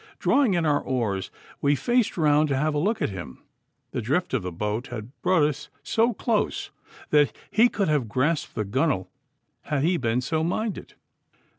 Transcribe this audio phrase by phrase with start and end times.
[0.17, 1.29] Drawing in our oars
[1.61, 3.37] we faced round to have a look at him.
[3.91, 6.71] The drift of the boat had brought us so close
[7.11, 9.09] that he could have grasped the gunwale
[9.65, 10.95] had he been so minded.